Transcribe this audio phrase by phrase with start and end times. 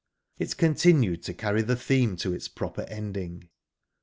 [0.39, 3.49] It continued to carry the theme to its proper ending.